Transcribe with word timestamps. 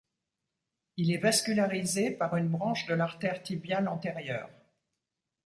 Il 0.97 1.11
est 1.13 1.19
vascularisé 1.19 2.09
par 2.09 2.35
une 2.35 2.47
branche 2.47 2.87
de 2.87 2.95
l'artère 2.95 3.43
tibiale 3.43 3.87
antérieure. 3.87 4.49